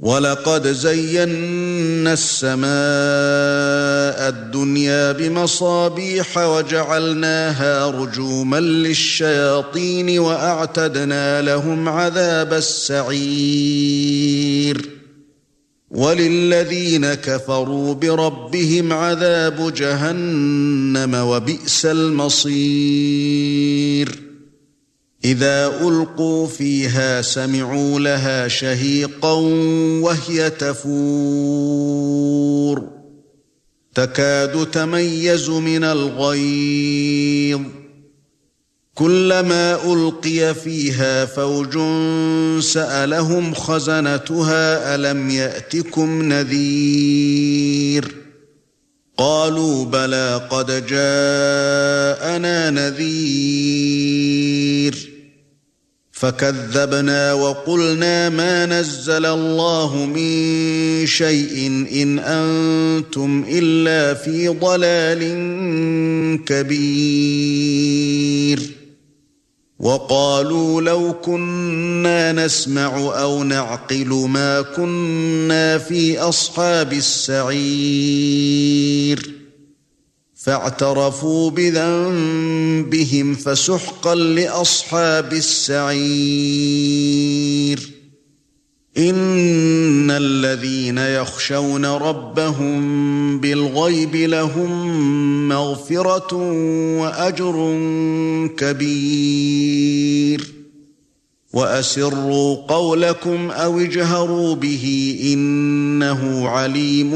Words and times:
وَلَقَدْ 0.00 0.66
زَيَّنَّا 0.66 2.12
السَّمَاءَ 2.12 2.68
الدُّنْيَا 4.28 5.12
بِمَصَابِيحَ 5.12 6.38
وَجَعَلْنَاهَا 6.38 7.90
رُجُومًا 7.90 8.60
لِلشَّيَاطِينِ 8.60 10.18
وَأَعْتَدْنَا 10.18 11.42
لَهُمْ 11.42 11.88
عَذَابَ 11.88 12.52
السَّعِيرِ. 12.52 14.90
وَلِلَّذِينَ 15.90 17.14
كَفَرُوا 17.14 17.94
بِرَبِّهِمْ 17.94 18.92
عَذَابُ 18.92 19.74
جَهَنَّمَ 19.74 21.14
وَبِئْسَ 21.14 21.86
الْمَصِيرُ. 21.86 24.29
إذا 25.24 25.66
ألقوا 25.66 26.46
فيها 26.46 27.22
سمعوا 27.22 28.00
لها 28.00 28.48
شهيقا 28.48 29.32
وهي 30.02 30.50
تفور. 30.50 32.10
تكاد 33.94 34.70
تميز 34.70 35.48
من 35.50 35.84
الغيظ. 35.84 37.60
كلما 38.94 39.92
ألقي 39.92 40.54
فيها 40.54 41.24
فوج 41.24 41.78
سألهم 42.62 43.54
خزنتها 43.54 44.94
ألم 44.94 45.30
يأتكم 45.30 46.22
نذير. 46.22 48.14
قالوا 49.16 49.84
بلى 49.84 50.48
قد 50.50 50.86
جاءنا 50.86 52.70
نذير. 52.70 54.59
فكذبنا 56.20 57.32
وقلنا 57.32 58.28
ما 58.28 58.66
نزل 58.66 59.26
الله 59.26 59.96
من 59.96 61.06
شيء 61.06 61.86
إن 61.92 62.18
أنتم 62.18 63.44
إلا 63.48 64.14
في 64.14 64.48
ضلال 64.48 65.20
كبير. 66.44 68.00
وقالوا 69.78 70.82
لو 70.82 71.12
كنا 71.12 72.32
نسمع 72.32 72.96
أو 73.20 73.44
نعقل 73.44 74.26
ما 74.28 74.60
كنا 74.60 75.78
في 75.78 76.18
أصحاب 76.18 76.92
السعير. 76.92 77.60
فاعترفوا 80.42 81.50
بذنبهم 81.50 83.34
فسحقا 83.34 84.14
لأصحاب 84.14 85.32
السعير. 85.32 86.00
إن 88.98 90.10
الذين 90.10 90.98
يخشون 90.98 91.86
ربهم 91.86 93.40
بالغيب 93.40 94.16
لهم 94.16 95.48
مغفرة 95.48 96.34
وأجر 97.00 97.78
كبير. 98.58 100.59
وأسروا 101.52 102.56
قولكم 102.56 103.50
أو 103.50 103.80
اجهروا 103.80 104.54
به 104.54 105.16
إنه 105.24 106.48
عليم 106.48 107.10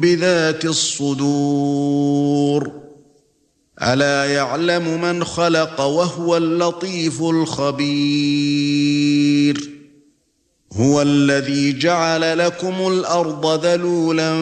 بذات 0.00 0.64
الصدور. 0.64 2.70
ألا 3.82 4.24
يعلم 4.24 5.02
من 5.02 5.24
خلق 5.24 5.80
وهو 5.80 6.36
اللطيف 6.36 7.22
الخبير. 7.22 9.70
هُوَ 10.72 11.02
الَّذِي 11.02 11.72
جَعَلَ 11.72 12.38
لَكُمُ 12.38 12.88
الْأَرْضَ 12.88 13.66
ذَلُولًا 13.66 14.32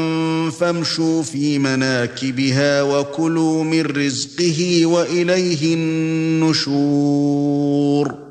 فَامْشُوا 0.50 1.22
فِي 1.22 1.58
مَنَاكِبِهَا 1.58 2.82
وَكُلُوا 2.82 3.64
مِن 3.64 3.80
رِّزْقِهِ 3.80 4.86
وَإِلَيْهِ 4.86 5.74
النُّشُورُ. 5.74 8.23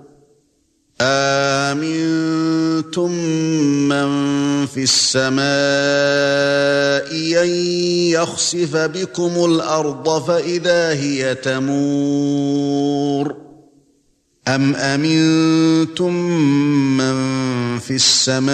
آمِنتُم 1.71 3.11
مَّن 3.89 4.09
فِي 4.65 4.83
السَّمَاءِ 4.83 5.43
أَن 7.43 7.49
يَخْسِفَ 8.09 8.77
بِكُمُ 8.77 9.45
الْأَرْضَ 9.45 10.25
فَإِذَا 10.27 10.93
هِيَ 10.93 11.35
تَمُورُ 11.35 13.35
أَمْ 14.47 14.75
أَمِنتُم 14.75 16.13
مَّن 16.97 17.15
فِي 17.79 17.95
السَّمَاءِ 17.95 18.53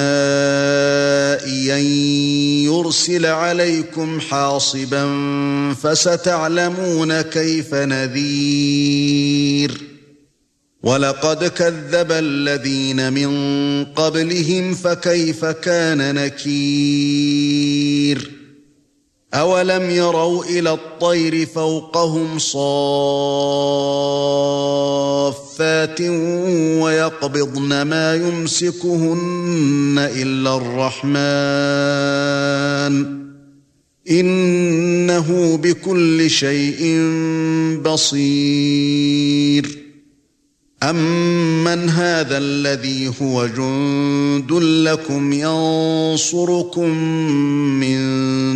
أَن 1.78 1.84
يُرْسِلَ 2.66 3.26
عَلَيْكُمْ 3.26 4.20
حَاصِبًا 4.20 5.06
فَسَتَعْلَمُونَ 5.74 7.22
كَيْفَ 7.22 7.74
نَذِيرِ 7.74 9.49
وَلَقَدْ 10.84 11.44
كَذَّبَ 11.44 12.12
الَّذِينَ 12.12 13.13
مِن 13.13 13.29
قَبْلِهِمْ 13.85 14.73
فَكَيْفَ 14.73 15.45
كَانَ 15.45 16.16
نَكِيرِ؟ 16.16 17.69
أَوَلَمْ 19.34 19.90
يَرَوْا 19.90 20.45
إِلَى 20.45 20.72
الطَّيْرِ 20.72 21.45
فَوْقَهُمْ 21.45 22.40
صَافَّاتٍ 22.40 22.91
وَيَقْبِضْنَ 26.81 27.81
مَا 27.81 28.16
يُمْسِكُهُنَّ 28.16 29.96
إِلَّا 29.97 30.57
الرَّحْمَنُ. 30.57 31.19
إِنَّهُ 34.11 35.57
بِكُلِّ 35.57 36.29
شَيْءٍ 36.29 36.97
بَصِيرٌ. 37.84 39.78
أَمَّنْ 40.84 41.90
هَذَا 41.90 42.38
الَّذِي 42.38 43.12
هُوَ 43.22 43.45
جُندٌ 43.47 44.51
لَّكُمْ 44.51 45.34
يَنصُرُكُم 45.34 46.90
مِّن 47.79 48.00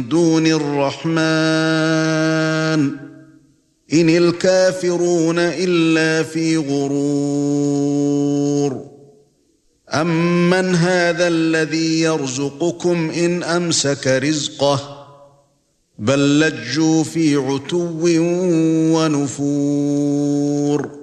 دُونِ 0.09 0.47
الرَّحْمَنِ 0.47 1.19
إِنِ 3.93 4.09
الْكَافِرُونَ 4.09 5.39
إِلَّا 5.39 6.23
فِي 6.23 6.57
غُرُورٍ. 6.57 8.13
أَمَّنْ 9.93 10.75
هَذَا 10.75 11.27
الَّذِي 11.27 11.99
يَرْزُقُكُمْ 12.01 13.09
إِنْ 13.09 13.43
أَمْسَكَ 13.43 14.07
رِزْقَهُ 14.07 14.79
بَل 15.99 16.39
لَّجُّوا 16.39 17.03
فِي 17.03 17.35
عُتُوٍّ 17.35 18.03
وَنُفُورٍ. 18.95 21.02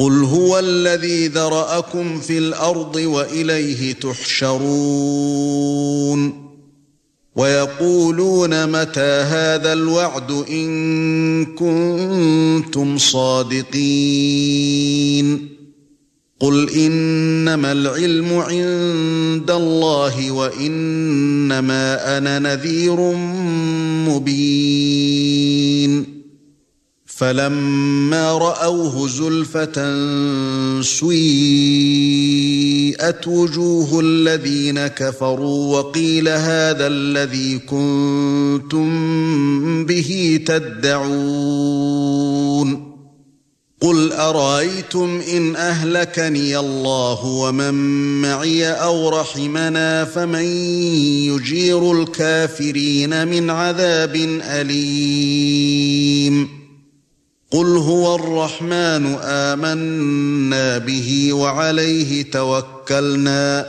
قُلْ 0.00 0.24
هُوَ 0.24 0.58
الَّذِي 0.58 1.28
ذَرَأَكُمْ 1.28 2.20
فِي 2.20 2.38
الْأَرْضِ 2.38 2.96
وَإِلَيْهِ 2.96 3.92
تُحْشَرُونَ 3.92 4.70
وَيَقُولُونَ 7.36 8.68
مَتَى 8.68 9.24
هَذَا 9.28 9.72
الْوَعْدُ 9.72 10.30
إِن 10.50 11.46
كُنتُمْ 11.46 12.98
صَادِقِينَ 12.98 13.90
قُلْ 16.40 16.70
إِنَّمَا 16.70 17.72
الْعِلْمُ 17.72 18.32
عِندَ 18.32 19.50
اللَّهِ 19.50 20.30
وَإِنَّمَا 20.30 22.18
أَنَا 22.18 22.38
نَذِيرٌ 22.38 22.96
مُبِينٌ 24.08 25.59
فَلَمَّا 27.20 28.32
رَأَوْهُ 28.38 29.08
زُلْفَةً 29.08 29.76
سُيِّئَتْ 30.82 31.28
وُجُوهُ 33.28 34.00
الَّذِينَ 34.00 34.86
كَفَرُوا 34.86 35.78
وَقِيلَ 35.78 36.28
هَذَا 36.28 36.86
الَّذِي 36.86 37.58
كُنتُم 37.58 38.88
بِهِ 39.84 40.40
تَدَّعُونَ 40.46 41.90
قُلْ 43.80 44.12
أَرَأَيْتُمْ 44.12 45.20
إِنْ 45.32 45.56
أَهْلَكَنِيَ 45.56 46.58
اللَّهُ 46.58 47.26
وَمَن 47.26 47.74
مَّعِيَ 48.22 48.66
أَوْ 48.66 49.08
رَحِمَنَا 49.08 50.04
فَمَن 50.04 50.44
يُجِيرُ 51.28 52.02
الْكَافِرِينَ 52.02 53.28
مِنْ 53.28 53.50
عَذَابٍ 53.50 54.16
أَلِيمٍ 54.42 55.80
قُلْ 57.50 57.66
هُوَ 57.76 58.14
الرَّحْمَنُ 58.14 59.14
آمَنَّا 59.22 60.78
بِهِ 60.78 61.32
وَعَلَيْهِ 61.32 62.30
تَوَكَّلْنَا 62.30 63.66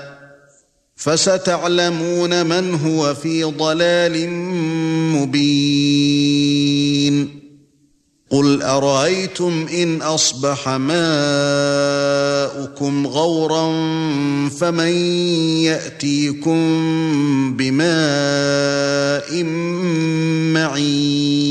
فَسَتَعْلَمُونَ 0.96 2.46
مَنْ 2.46 2.74
هُوَ 2.76 3.14
فِي 3.14 3.44
ضَلَالٍ 3.44 4.30
مُبِينٍ 5.18 6.62
قُلْ 8.30 8.62
أَرَأَيْتُمْ 8.62 9.68
إِنْ 9.74 10.02
أَصْبَحَ 10.02 10.70
مَاؤُكُمْ 10.70 11.08
غَوْرًا 13.08 13.66
فَمَن 14.50 14.94
يَأْتِيكُم 15.66 16.62
بِمَاءٍ 17.58 19.44
مَّعِينٍ 20.54 21.51